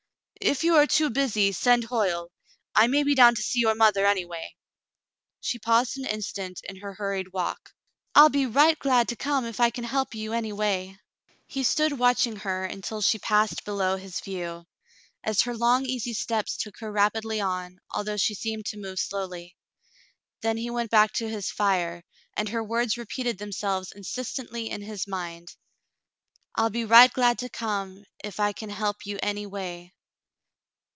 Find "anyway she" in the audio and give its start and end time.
4.07-5.59